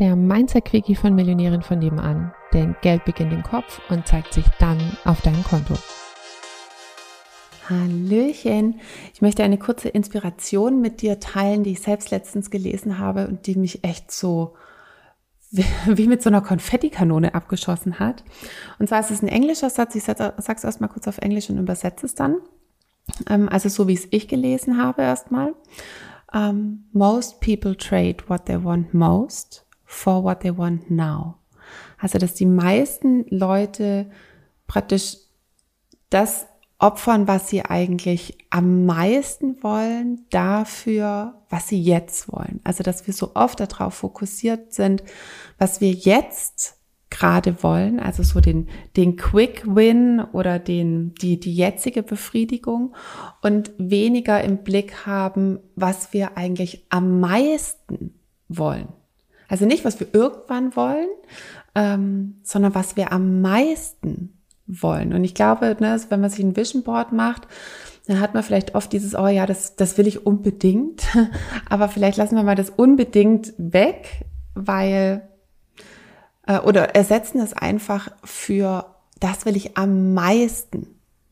der 0.00 0.16
Mindset-Quickie 0.16 0.96
von 0.96 1.14
Millionären 1.14 1.62
von 1.62 1.78
nebenan. 1.78 2.32
Denn 2.54 2.74
Geld 2.80 3.04
beginnt 3.04 3.32
im 3.32 3.42
Kopf 3.42 3.80
und 3.90 4.08
zeigt 4.08 4.32
sich 4.32 4.46
dann 4.58 4.78
auf 5.04 5.20
deinem 5.20 5.44
Konto. 5.44 5.74
Hallöchen. 7.68 8.80
Ich 9.12 9.20
möchte 9.20 9.44
eine 9.44 9.58
kurze 9.58 9.90
Inspiration 9.90 10.80
mit 10.80 11.02
dir 11.02 11.20
teilen, 11.20 11.62
die 11.62 11.72
ich 11.72 11.82
selbst 11.82 12.10
letztens 12.10 12.50
gelesen 12.50 12.98
habe 12.98 13.28
und 13.28 13.46
die 13.46 13.56
mich 13.56 13.84
echt 13.84 14.10
so 14.10 14.56
wie 15.86 16.08
mit 16.08 16.22
so 16.22 16.30
einer 16.30 16.40
Konfettikanone 16.40 17.34
abgeschossen 17.34 17.98
hat. 17.98 18.24
Und 18.78 18.88
zwar 18.88 19.00
ist 19.00 19.10
es 19.10 19.22
ein 19.22 19.28
englischer 19.28 19.68
Satz. 19.68 19.94
Ich 19.94 20.04
sage 20.04 20.32
es 20.38 20.64
erstmal 20.64 20.88
kurz 20.88 21.08
auf 21.08 21.18
Englisch 21.18 21.50
und 21.50 21.58
übersetze 21.58 22.06
es 22.06 22.14
dann. 22.14 22.36
Ähm, 23.28 23.48
also 23.48 23.68
so 23.68 23.86
wie 23.86 23.94
es 23.94 24.08
ich 24.10 24.28
gelesen 24.28 24.82
habe 24.82 25.02
erstmal. 25.02 25.54
Um, 26.32 26.40
ähm, 26.40 26.84
most 26.92 27.40
people 27.40 27.76
trade 27.76 28.18
what 28.28 28.46
they 28.46 28.62
want 28.62 28.94
most 28.94 29.66
for 29.90 30.22
what 30.22 30.40
they 30.40 30.56
want 30.56 30.88
now. 30.88 31.34
Also, 31.98 32.18
dass 32.18 32.34
die 32.34 32.46
meisten 32.46 33.26
Leute 33.28 34.08
praktisch 34.66 35.16
das 36.10 36.46
opfern, 36.78 37.28
was 37.28 37.50
sie 37.50 37.64
eigentlich 37.64 38.38
am 38.48 38.86
meisten 38.86 39.62
wollen, 39.62 40.24
dafür, 40.30 41.34
was 41.50 41.68
sie 41.68 41.82
jetzt 41.82 42.32
wollen. 42.32 42.60
Also, 42.62 42.82
dass 42.84 43.06
wir 43.06 43.12
so 43.12 43.32
oft 43.34 43.60
darauf 43.60 43.94
fokussiert 43.94 44.72
sind, 44.72 45.02
was 45.58 45.80
wir 45.80 45.90
jetzt 45.90 46.76
gerade 47.10 47.64
wollen, 47.64 47.98
also 47.98 48.22
so 48.22 48.40
den, 48.40 48.68
den 48.96 49.16
Quick 49.16 49.64
Win 49.66 50.20
oder 50.32 50.60
den, 50.60 51.12
die, 51.16 51.40
die 51.40 51.52
jetzige 51.52 52.04
Befriedigung 52.04 52.94
und 53.42 53.72
weniger 53.76 54.42
im 54.44 54.58
Blick 54.58 55.06
haben, 55.06 55.58
was 55.74 56.12
wir 56.12 56.36
eigentlich 56.36 56.86
am 56.88 57.18
meisten 57.18 58.14
wollen. 58.48 58.88
Also 59.50 59.66
nicht, 59.66 59.84
was 59.84 59.98
wir 59.98 60.06
irgendwann 60.12 60.76
wollen, 60.76 61.08
ähm, 61.74 62.36
sondern 62.44 62.74
was 62.74 62.96
wir 62.96 63.12
am 63.12 63.42
meisten 63.42 64.38
wollen. 64.66 65.12
Und 65.12 65.24
ich 65.24 65.34
glaube, 65.34 65.76
ne, 65.80 66.00
wenn 66.08 66.20
man 66.20 66.30
sich 66.30 66.44
ein 66.44 66.56
Vision 66.56 66.84
Board 66.84 67.12
macht, 67.12 67.48
dann 68.06 68.20
hat 68.20 68.32
man 68.32 68.44
vielleicht 68.44 68.76
oft 68.76 68.92
dieses, 68.92 69.16
oh 69.16 69.26
ja, 69.26 69.46
das, 69.46 69.74
das 69.74 69.98
will 69.98 70.06
ich 70.06 70.24
unbedingt. 70.24 71.02
Aber 71.68 71.88
vielleicht 71.88 72.16
lassen 72.16 72.36
wir 72.36 72.44
mal 72.44 72.54
das 72.54 72.70
unbedingt 72.70 73.52
weg, 73.58 74.24
weil, 74.54 75.28
äh, 76.46 76.60
oder 76.60 76.94
ersetzen 76.94 77.40
es 77.40 77.52
einfach 77.52 78.08
für, 78.22 78.86
das 79.18 79.46
will 79.46 79.56
ich 79.56 79.76
am 79.76 80.14
meisten. 80.14 80.86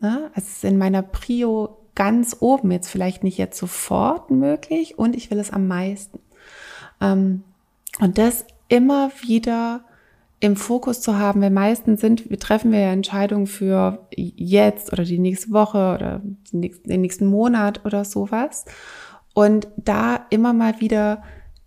Ne? 0.00 0.30
Es 0.34 0.48
ist 0.48 0.64
in 0.64 0.76
meiner 0.76 1.02
Prio 1.02 1.78
ganz 1.94 2.36
oben, 2.40 2.70
jetzt 2.72 2.88
vielleicht 2.88 3.24
nicht 3.24 3.38
jetzt 3.38 3.58
sofort 3.58 4.30
möglich 4.30 4.98
und 4.98 5.16
ich 5.16 5.30
will 5.30 5.38
es 5.38 5.50
am 5.50 5.66
meisten. 5.66 6.18
Ähm, 7.00 7.44
und 8.00 8.18
das 8.18 8.44
immer 8.68 9.10
wieder 9.22 9.84
im 10.40 10.56
Fokus 10.56 11.00
zu 11.00 11.18
haben, 11.18 11.40
weil 11.40 11.50
meistens 11.50 12.00
sind, 12.00 12.28
wir 12.28 12.38
treffen 12.38 12.72
wir 12.72 12.80
ja 12.80 12.92
Entscheidungen 12.92 13.46
für 13.46 14.08
jetzt 14.16 14.92
oder 14.92 15.04
die 15.04 15.18
nächste 15.18 15.52
Woche 15.52 15.94
oder 15.94 16.20
den 16.52 17.00
nächsten 17.00 17.26
Monat 17.26 17.84
oder 17.84 18.04
sowas. 18.04 18.64
Und 19.34 19.68
da 19.76 20.26
immer 20.30 20.52
mal 20.52 20.80
wieder 20.80 21.22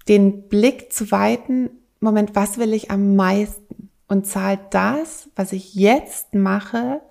den 0.10 0.50
Blick 0.50 0.92
zu 0.92 1.10
weiten, 1.12 1.70
Moment, 2.02 2.36
was 2.36 2.58
will 2.58 2.74
ich 2.74 2.92
am 2.92 3.16
meisten? 3.16 3.90
Und 4.08 4.28
zahlt 4.28 4.60
das, 4.72 5.30
was 5.36 5.54
ich 5.54 5.74
jetzt 5.74 6.36
mache, 6.36 7.02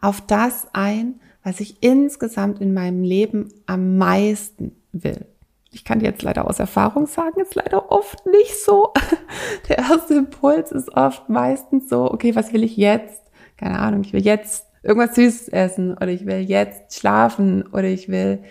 auf 0.00 0.20
das 0.22 0.68
ein, 0.72 1.20
was 1.42 1.60
ich 1.60 1.82
insgesamt 1.82 2.60
in 2.60 2.72
meinem 2.72 3.02
Leben 3.02 3.52
am 3.66 3.98
meisten 3.98 4.76
will 4.92 5.26
ich 5.72 5.84
kann 5.84 6.00
jetzt 6.00 6.22
leider 6.22 6.48
aus 6.48 6.58
Erfahrung 6.58 7.06
sagen, 7.06 7.40
ist 7.40 7.54
leider 7.54 7.92
oft 7.92 8.26
nicht 8.26 8.62
so. 8.62 8.92
Der 9.68 9.78
erste 9.78 10.14
Impuls 10.14 10.72
ist 10.72 10.90
oft 10.96 11.28
meistens 11.28 11.88
so, 11.88 12.10
okay, 12.10 12.34
was 12.34 12.52
will 12.52 12.64
ich 12.64 12.76
jetzt? 12.76 13.22
Keine 13.56 13.78
Ahnung, 13.78 14.02
ich 14.02 14.12
will 14.12 14.24
jetzt 14.24 14.66
irgendwas 14.82 15.14
Süßes 15.14 15.48
essen 15.48 15.92
oder 15.92 16.08
ich 16.08 16.26
will 16.26 16.40
jetzt 16.40 16.98
schlafen 16.98 17.66
oder 17.68 17.84
ich 17.84 18.08
will 18.08 18.42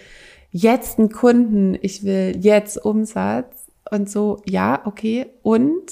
jetzt 0.51 0.99
einen 0.99 1.09
Kunden, 1.09 1.77
ich 1.81 2.03
will 2.03 2.37
jetzt 2.39 2.77
Umsatz 2.77 3.67
und 3.91 4.09
so, 4.09 4.41
ja, 4.45 4.81
okay. 4.85 5.27
Und 5.41 5.91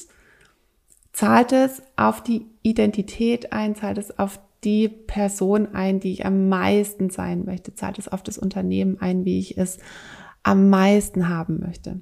zahlt 1.12 1.52
es 1.52 1.82
auf 1.96 2.22
die 2.22 2.46
Identität 2.62 3.52
ein, 3.52 3.76
zahlt 3.76 3.98
es 3.98 4.18
auf 4.18 4.40
die 4.64 4.88
Person 4.88 5.74
ein, 5.74 6.00
die 6.00 6.14
ich 6.14 6.26
am 6.26 6.48
meisten 6.50 7.10
sein 7.10 7.44
möchte, 7.46 7.76
zahlt 7.76 8.00
es 8.00 8.08
auf 8.08 8.24
das 8.24 8.38
Unternehmen 8.38 8.98
ein, 9.02 9.26
wie 9.26 9.40
ich 9.40 9.58
es 9.58 9.80
am 10.48 10.70
meisten 10.70 11.28
haben 11.28 11.60
möchte. 11.60 12.00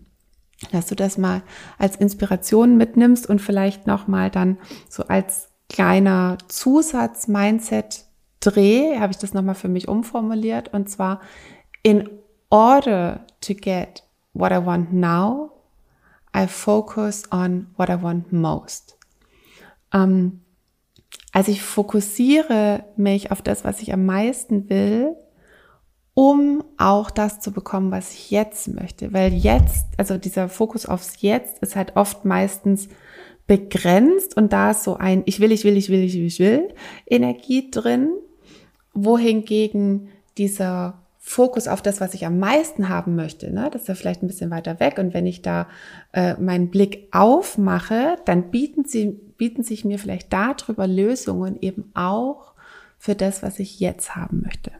Dass 0.71 0.85
du 0.85 0.95
das 0.95 1.17
mal 1.17 1.41
als 1.77 1.95
Inspiration 1.95 2.77
mitnimmst 2.77 3.27
und 3.27 3.41
vielleicht 3.41 3.87
nochmal 3.87 4.29
dann 4.29 4.59
so 4.87 5.07
als 5.07 5.49
kleiner 5.67 6.37
Zusatz-Mindset-Dreh, 6.47 8.99
habe 8.99 9.11
ich 9.11 9.17
das 9.17 9.33
nochmal 9.33 9.55
für 9.55 9.67
mich 9.67 9.87
umformuliert. 9.87 10.71
Und 10.73 10.87
zwar, 10.89 11.21
in 11.81 12.07
order 12.49 13.25
to 13.41 13.55
get 13.55 14.03
what 14.33 14.51
I 14.51 14.63
want 14.63 14.93
now, 14.93 15.51
I 16.35 16.45
focus 16.47 17.23
on 17.31 17.67
what 17.77 17.89
I 17.89 17.99
want 18.01 18.31
most. 18.31 18.99
Ähm, 19.91 20.41
also 21.31 21.51
ich 21.51 21.63
fokussiere 21.63 22.85
mich 22.95 23.31
auf 23.31 23.41
das, 23.41 23.65
was 23.65 23.81
ich 23.81 23.91
am 23.91 24.05
meisten 24.05 24.69
will 24.69 25.15
um 26.15 26.63
auch 26.77 27.11
das 27.11 27.41
zu 27.41 27.51
bekommen, 27.51 27.91
was 27.91 28.13
ich 28.13 28.31
jetzt 28.31 28.69
möchte. 28.69 29.13
Weil 29.13 29.33
jetzt, 29.33 29.85
also 29.97 30.17
dieser 30.17 30.49
Fokus 30.49 30.87
aufs 30.87 31.21
Jetzt 31.21 31.61
ist 31.61 31.75
halt 31.75 31.95
oft 31.95 32.25
meistens 32.25 32.87
begrenzt 33.47 34.35
und 34.35 34.51
da 34.51 34.71
ist 34.71 34.83
so 34.83 34.95
ein 34.95 35.21
Ich 35.25 35.39
will, 35.39 35.51
ich 35.51 35.65
will, 35.65 35.77
ich 35.77 35.89
will, 35.89 36.03
ich 36.03 36.15
will, 36.15 36.25
ich 36.25 36.39
will 36.39 36.73
Energie 37.05 37.69
drin, 37.69 38.11
wohingegen 38.93 40.07
dieser 40.37 41.01
Fokus 41.19 41.67
auf 41.67 41.81
das, 41.81 41.99
was 41.99 42.13
ich 42.13 42.25
am 42.25 42.39
meisten 42.39 42.87
haben 42.87 43.15
möchte, 43.15 43.51
ne, 43.51 43.69
das 43.71 43.83
ist 43.83 43.87
ja 43.87 43.95
vielleicht 43.95 44.23
ein 44.23 44.27
bisschen 44.27 44.51
weiter 44.51 44.79
weg. 44.79 44.97
Und 44.99 45.13
wenn 45.13 45.25
ich 45.25 45.41
da 45.41 45.67
äh, 46.13 46.35
meinen 46.35 46.69
Blick 46.69 47.07
aufmache, 47.11 48.17
dann 48.25 48.51
bieten 48.51 48.85
sie, 48.85 49.07
bieten 49.37 49.63
sich 49.63 49.83
mir 49.83 49.99
vielleicht 49.99 50.31
darüber 50.31 50.87
Lösungen 50.87 51.57
eben 51.59 51.91
auch 51.93 52.53
für 52.99 53.15
das, 53.15 53.43
was 53.43 53.59
ich 53.59 53.79
jetzt 53.79 54.15
haben 54.15 54.43
möchte. 54.45 54.71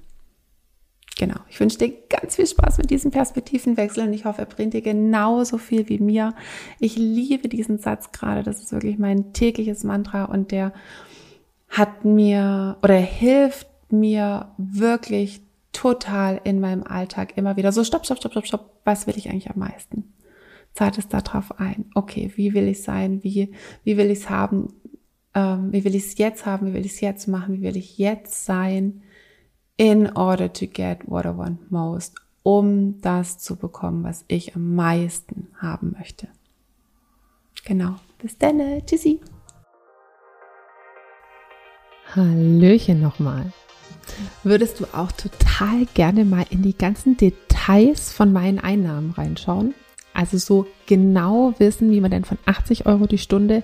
Genau. 1.17 1.35
Ich 1.49 1.59
wünsche 1.59 1.77
dir 1.77 1.93
ganz 2.09 2.35
viel 2.35 2.45
Spaß 2.45 2.77
mit 2.77 2.89
diesem 2.89 3.09
Perspektivenwechsel 3.09 4.05
und 4.05 4.13
ich 4.13 4.25
hoffe, 4.25 4.41
er 4.41 4.47
bringt 4.47 4.73
dir 4.73 4.81
genauso 4.81 5.57
viel 5.57 5.87
wie 5.87 5.99
mir. 5.99 6.33
Ich 6.79 6.97
liebe 6.97 7.47
diesen 7.47 7.77
Satz 7.77 8.11
gerade. 8.11 8.43
Das 8.43 8.61
ist 8.61 8.73
wirklich 8.73 8.97
mein 8.97 9.31
tägliches 9.31 9.83
Mantra 9.83 10.25
und 10.25 10.51
der 10.51 10.73
hat 11.69 12.03
mir 12.03 12.77
oder 12.83 12.95
hilft 12.95 13.67
mir 13.89 14.51
wirklich 14.57 15.41
total 15.71 16.41
in 16.43 16.59
meinem 16.59 16.83
Alltag 16.83 17.37
immer 17.37 17.55
wieder 17.57 17.71
so, 17.71 17.83
stopp, 17.83 18.05
stopp, 18.05 18.17
stopp, 18.17 18.31
stopp, 18.31 18.47
stopp. 18.47 18.71
Was 18.83 19.07
will 19.07 19.17
ich 19.17 19.29
eigentlich 19.29 19.49
am 19.49 19.59
meisten? 19.59 20.13
Zahlt 20.73 20.97
es 20.97 21.07
darauf 21.07 21.59
ein. 21.59 21.85
Okay, 21.95 22.31
wie 22.35 22.53
will 22.53 22.67
ich 22.67 22.83
sein? 22.83 23.23
Wie, 23.23 23.53
wie 23.85 23.95
will 23.95 24.11
ich 24.11 24.19
es 24.19 24.29
haben? 24.29 24.73
Ähm, 25.33 25.71
wie 25.71 25.85
will 25.85 25.95
ich 25.95 26.05
es 26.05 26.17
jetzt 26.17 26.45
haben? 26.45 26.67
Wie 26.67 26.73
will 26.73 26.85
ich 26.85 26.93
es 26.93 27.01
jetzt 27.01 27.27
machen? 27.27 27.55
Wie 27.55 27.61
will 27.61 27.77
ich 27.77 27.97
jetzt 27.97 28.45
sein? 28.45 29.01
In 29.77 30.15
order 30.15 30.51
to 30.51 30.67
get 30.67 30.99
what 31.09 31.25
I 31.25 31.37
want 31.37 31.71
most, 31.71 32.15
um 32.43 33.01
das 33.01 33.39
zu 33.39 33.55
bekommen, 33.55 34.03
was 34.03 34.23
ich 34.27 34.55
am 34.55 34.75
meisten 34.75 35.47
haben 35.57 35.95
möchte. 35.97 36.27
Genau. 37.65 37.95
Bis 38.21 38.37
dann. 38.37 38.59
Tschüssi. 38.85 39.19
Hallöchen 42.15 43.01
nochmal. 43.01 43.51
Würdest 44.43 44.79
du 44.79 44.85
auch 44.93 45.11
total 45.11 45.85
gerne 45.93 46.25
mal 46.25 46.45
in 46.49 46.61
die 46.61 46.77
ganzen 46.77 47.17
Details 47.17 48.13
von 48.13 48.31
meinen 48.31 48.59
Einnahmen 48.59 49.11
reinschauen? 49.11 49.73
Also 50.13 50.37
so 50.37 50.67
genau 50.85 51.53
wissen, 51.57 51.91
wie 51.91 51.99
man 51.99 52.11
denn 52.11 52.23
von 52.23 52.37
80 52.45 52.85
Euro 52.85 53.07
die 53.07 53.17
Stunde 53.17 53.63